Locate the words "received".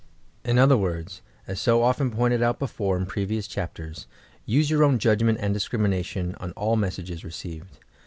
7.23-7.77